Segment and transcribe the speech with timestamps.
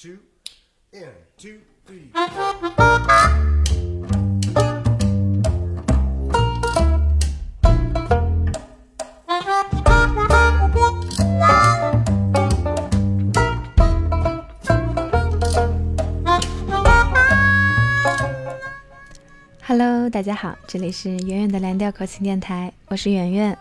[0.00, 0.16] two,
[0.94, 2.08] and two, three.
[19.62, 23.58] Hello，大家好，这里是圆圆的蓝调口琴电台，我是圆圆。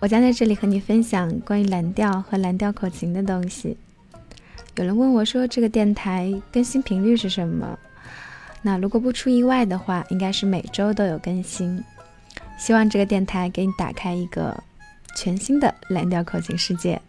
[0.00, 3.76] 我将在这里和你分享关于蓝调和蓝调口琴的东西。
[4.76, 7.78] 有人问我说：“这个电台更新频率是什么？”
[8.60, 11.82] 那如果不出意外的话，应该是每周都有更新。
[12.58, 14.60] 希望这个电台给你打开一个
[15.14, 17.00] 全新的蓝调口琴世界。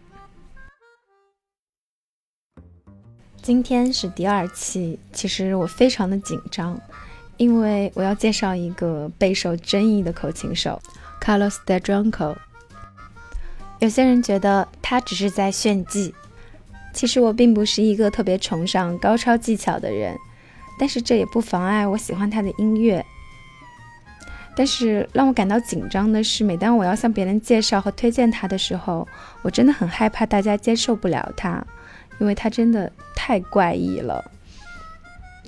[3.42, 6.80] 今天是第二期，其实我非常的紧张，
[7.36, 10.80] 因为我要介绍一个备受争议的口琴手
[11.20, 12.36] Carlos De Junco。
[13.80, 16.14] 有些人觉得他只是在炫技。
[16.96, 20.16] 其实我并不是一个特别崇尚高超技巧的人，
[20.78, 23.04] 但是这也不妨碍我喜欢他的音乐。
[24.56, 29.06] 但是让我感到紧张的是，每当我要向别人介绍和推荐他的时候，
[29.42, 31.62] 我真的很害怕大家接受不了他，
[32.18, 34.24] 因为他真的太怪异了。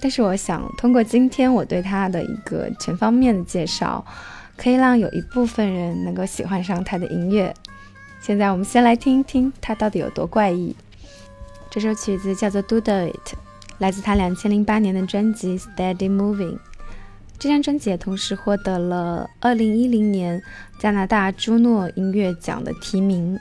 [0.02, 4.04] 但是我想通过今天我对他的一个全方面的介绍，
[4.54, 7.54] 可以让有一部分人能够喜欢上他的音乐。
[8.20, 10.76] 现在我们先来听一听他到底有多怪异。
[11.70, 13.34] 这首曲子叫做《Do Do It》，
[13.78, 16.54] 来自他两千零八年的专辑《Steady Moving》。
[17.38, 20.42] 这张专辑也同时获得了二零一零年
[20.80, 23.38] 加拿大朱诺音乐奖的提名。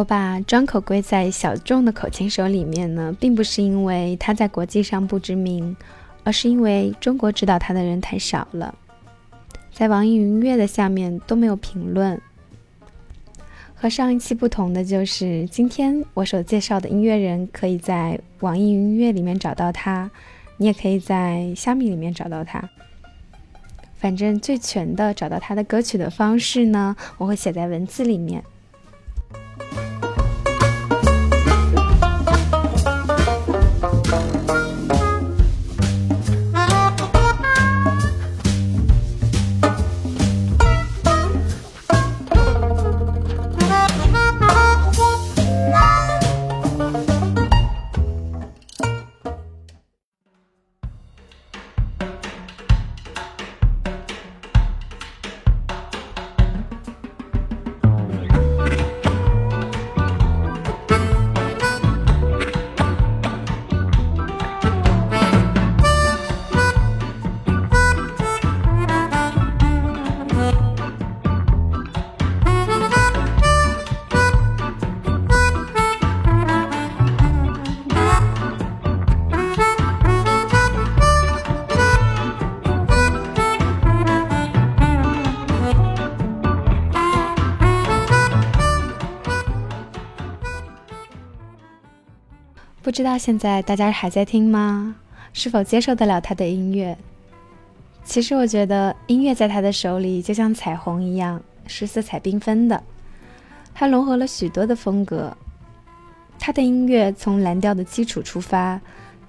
[0.00, 5.76] 我把张口归在小众的口琴手里面呢，并不是因为他在国际上不知名，
[6.24, 8.74] 而是因为中国知道他的人太少了。
[9.74, 12.18] 在网易云音乐的下面都没有评论。
[13.74, 20.10] 和上一期不同的就是，今天我所介绍的音乐人可以在网易云音乐里面找到他，
[20.56, 22.70] 你也可以在虾米里面找到他。
[23.96, 28.42] 反正最全的找到他的歌曲的方式呢，我会写在文字里面。
[92.90, 94.96] 不知道现在大家还在听吗？
[95.32, 96.98] 是否接受得了他的音乐？
[98.02, 102.82] 其实我觉得音乐在他的手里就像彩虹一样，是色彩缤纷的。
[103.72, 105.36] 他融合了许多的风格。
[106.36, 108.80] 他的音乐从蓝调的基础出发，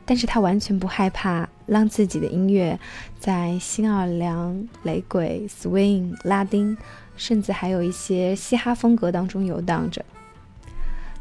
[0.07, 2.79] 但是他完全不害怕让自己的音乐
[3.19, 6.75] 在新奥尔良、雷鬼、swing、拉丁，
[7.15, 10.03] 甚至还有一些嘻哈风格当中游荡着。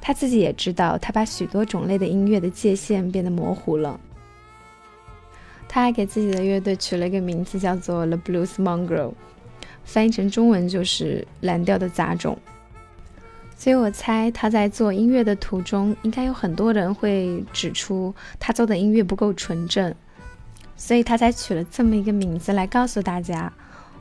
[0.01, 4.01] 他自己也知道，他把许多种类的音乐的界限变得模糊了。
[5.69, 9.13] 他还给自己的乐队取了一个名字，叫做 The Blues Mongrel，
[9.85, 12.39] 翻译成中文就是蓝调的杂种。
[13.57, 19.95] 所以我猜他在做音乐的途中，应该有很多人会指出他做的音乐不够纯正。
[20.77, 23.53] 所以他才取了这么一个名字来告诉大家，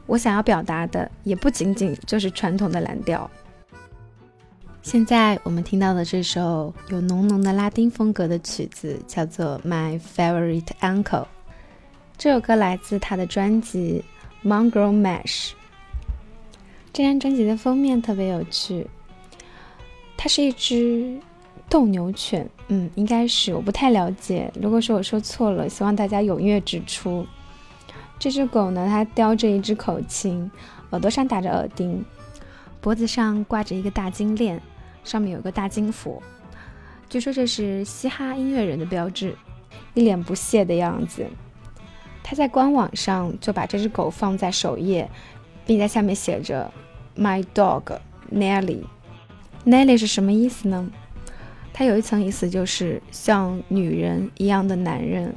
[0.05, 3.29] 我想要表达的也不仅仅就是传统的蓝调。
[4.81, 11.03] 现在我们听到的这首有浓浓的拉丁风格的曲子叫做《My Favorite Uncle》，
[12.17, 14.03] 这首歌来自他的专辑
[14.47, 15.49] 《Mongrel Mash》。
[16.93, 18.87] 这张专辑的封面特别有趣，
[20.17, 21.19] 它是一只
[21.69, 24.51] 斗牛犬，嗯，应该是，我不太了解。
[24.59, 27.27] 如果说我说错了，希望大家踊跃指出。
[28.17, 30.49] 这只狗呢，它叼着一只口琴，
[30.89, 32.03] 耳朵上打着耳钉，
[32.81, 34.61] 脖子上挂着一个大金链。
[35.01, 36.21] 上面有个大金佛，
[37.09, 39.33] 据说这是嘻哈音乐人的标志，
[39.93, 41.25] 一脸不屑的样子。
[42.21, 45.09] 他在官网上就把这只狗放在首页，
[45.65, 46.71] 并在下面写着
[47.17, 47.97] “My dog
[48.31, 48.83] Nelly”。
[49.65, 50.91] Nelly 是什么意思呢？
[51.73, 55.33] 它有一层意思就是像女人一样的男人。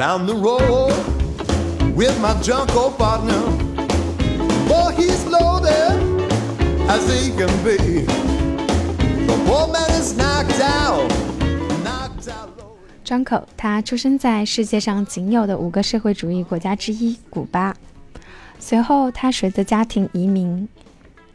[0.00, 0.94] Down the road
[1.94, 3.38] with my junko partner.
[4.66, 6.00] Boy, he's loaded
[6.88, 8.06] as he can be.
[9.26, 11.06] The poor man is knocked out,
[11.84, 12.48] knocked out.
[13.04, 17.76] 张口，他出生在世界上仅有的五个社会主义国家之一——古巴。
[18.58, 20.66] 随后，他随着家庭移民。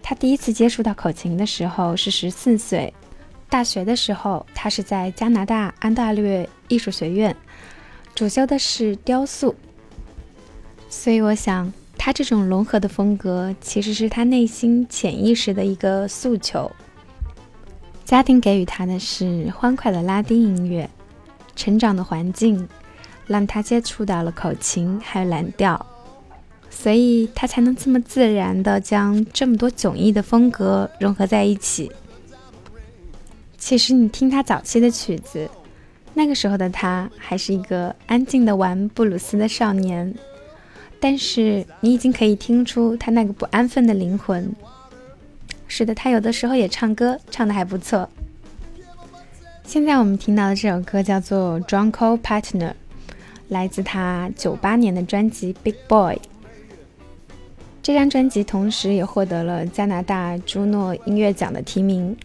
[0.01, 2.91] 他第一次接触到口琴的时候是十四岁。
[3.47, 7.35] 大学的时候，他是在加拿大安大略艺术学院。
[8.15, 9.53] 主修的是雕塑，
[10.89, 16.71] 所以我想，他这种融合的风格其实是他内心潜意识的一个诉求。
[18.05, 20.89] 家庭给予他的是欢快的拉丁音乐，
[21.57, 22.65] 成长的环境
[23.27, 25.85] 让他接触到了口琴还有蓝调，
[26.69, 31.91] 所以他才能这么自然的将这么多迥异的风格融合在一起。
[33.57, 35.49] 其实你听他早期的曲子。
[36.17, 40.15] 那个时候的他还是一个安静的玩布鲁斯的少年，
[40.99, 44.55] 但是你已经可以听出他那个不安分的灵魂。
[45.67, 48.09] 是的，他有的时候也唱歌，唱的还不错。
[49.63, 52.69] 现在我们听到的这首歌叫做《Drunko Partner》，
[53.49, 56.15] 来自他九八年的专辑《Big Boy》。
[57.83, 62.15] 这张专辑同时也获得了加拿大朱诺音乐奖的提名。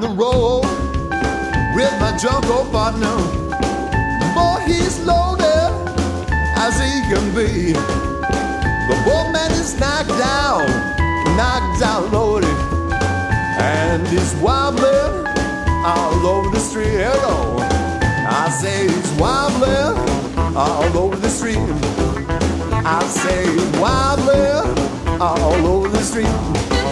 [0.00, 0.62] Down the road
[1.74, 3.16] with my jungle partner.
[4.34, 5.70] Boy, he's loaded
[6.56, 7.72] as he can be.
[7.72, 10.66] The poor man is knocked down,
[11.36, 12.48] knocked down loaded,
[13.60, 15.26] and he's wobbling
[15.84, 16.98] all over the street.
[16.98, 21.58] Hello, I say he's wobbling all over the street.
[22.84, 23.46] I say
[23.80, 26.87] wobbling all over the street.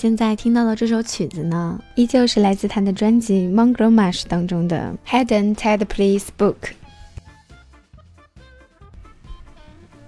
[0.00, 6.54] 现在听到的这首曲子呢，依旧是来自他的专辑《Mongrel March》当中的《Head and Ted Please Book》。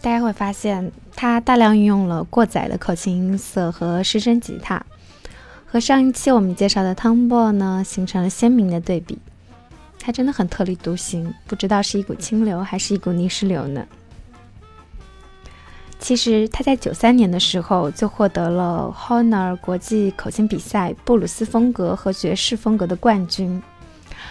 [0.01, 4.83] 大家会发现，他大量运用了过载的口琴音色和失真吉他，
[5.67, 9.19] 和上一期我们介绍的 Tom b o 呢，形成了鲜明的对比。
[10.01, 13.87] 他真的很特立独行，不知道是一股清流还是一股泥石流呢？
[16.03, 23.63] 其实他在九三年的时候就获得了 Honor 国际口琴比赛布鲁斯风格和爵士风格的冠军，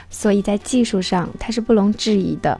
[0.09, 2.59] 所以在技术上他是不容置疑的。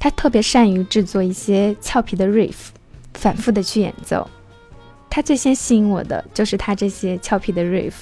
[0.00, 2.56] 他特别善于制作一些俏皮的 riff，
[3.14, 4.28] 反复的去演奏。
[5.08, 7.92] 他最先吸引我的就是他这些俏皮的 riff。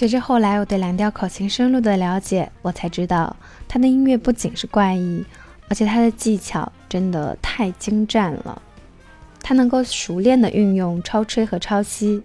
[0.00, 3.36] 随着后来我对蓝调口琴深入的了解，我才知道
[3.68, 5.22] 他的音乐不仅是怪异，
[5.68, 8.62] 而且他的技巧真的太精湛了。
[9.42, 12.22] 他能够熟练的运用超吹和超吸，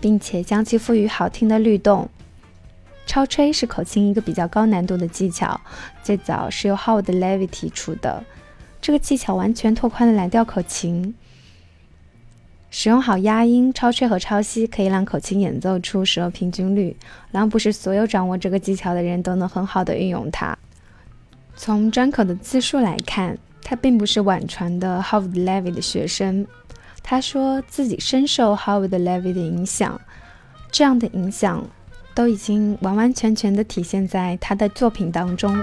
[0.00, 2.08] 并且将其赋予好听的律动。
[3.06, 5.60] 超吹是口琴一个比较高难度的技巧，
[6.04, 8.22] 最早是由 Howard Levy 提出的。
[8.80, 11.12] 这个技巧完全拓宽了蓝调口琴。
[12.70, 16.94] 使用好压音、超吹和超吸，可以让口琴演奏出时候平均律。
[17.30, 20.56] 然而，不是所有掌握这个技巧的人都能很好的运用它。
[21.56, 26.46] 从张口的自述来看，他并不是晚传的 Howard Levy 的学生。
[27.02, 29.98] 他说自己深受 Howard Levy 的影响，
[30.70, 31.64] 这样的影响
[32.14, 35.56] 都已经完完全全的体现在他的作品当中。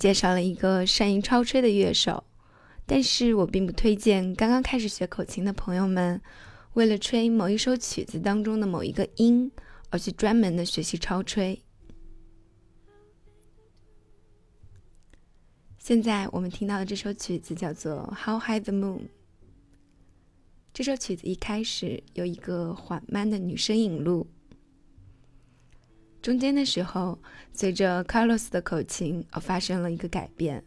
[0.00, 2.24] 介绍了一个善于超吹的乐手，
[2.86, 6.18] 但是我并不推荐刚刚开始学口琴的朋友们，
[6.72, 9.52] 为了吹某一首曲子当中的某一个音
[9.90, 11.62] 而去专门的学习超吹。
[15.78, 18.98] 现在我们听到的这首曲子叫做《How High the Moon》。
[20.72, 24.26] 这首曲子一开始有一个缓慢的女声引录。
[26.22, 27.18] 中间的时候，
[27.52, 30.62] 随着 Carlos 的口琴而发生了一个改变。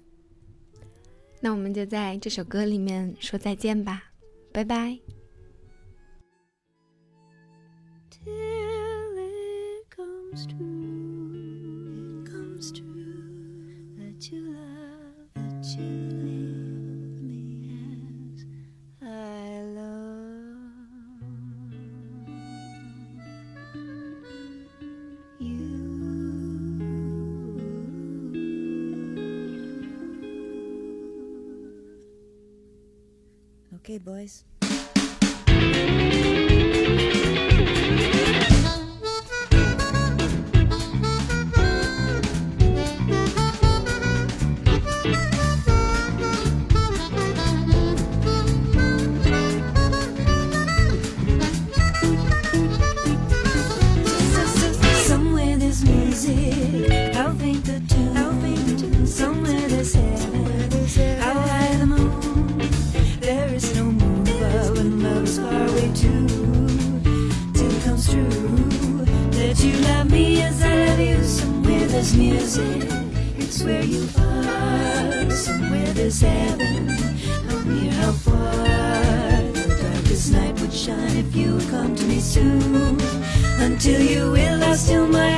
[1.40, 4.12] 那我们就在这首歌里面说再见吧，
[4.52, 4.98] 拜拜。
[34.04, 34.44] Boys.
[81.70, 83.00] come to me soon.
[83.60, 85.33] Until you will, I still might.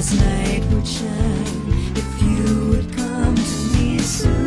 [0.00, 4.39] this night would shine if you would come to me soon.